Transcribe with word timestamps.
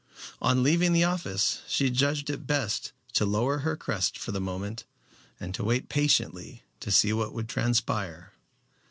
On 0.41 0.63
leaving 0.63 0.93
the 0.93 1.03
office 1.03 1.61
she 1.67 1.91
judged 1.91 2.31
it 2.31 2.47
best 2.47 2.91
to 3.13 3.23
lower 3.23 3.59
her 3.59 3.77
crest 3.77 4.17
for 4.17 4.31
the 4.31 4.41
moment 4.41 4.83
and 5.39 5.53
to 5.53 5.63
wait 5.63 5.89
patiently 5.89 6.63
to 6.79 6.89
see 6.89 7.13
what 7.13 7.33
would 7.33 7.47
transpire. 7.47 8.33